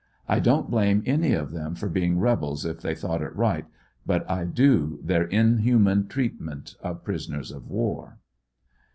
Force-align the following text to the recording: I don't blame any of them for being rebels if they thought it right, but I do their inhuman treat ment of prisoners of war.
I 0.27 0.39
don't 0.39 0.71
blame 0.71 1.03
any 1.05 1.33
of 1.33 1.51
them 1.51 1.75
for 1.75 1.87
being 1.87 2.17
rebels 2.17 2.65
if 2.65 2.81
they 2.81 2.95
thought 2.95 3.21
it 3.21 3.35
right, 3.35 3.67
but 4.03 4.27
I 4.27 4.45
do 4.45 4.99
their 5.03 5.25
inhuman 5.25 6.07
treat 6.07 6.41
ment 6.41 6.73
of 6.81 7.03
prisoners 7.03 7.51
of 7.51 7.69
war. 7.69 8.17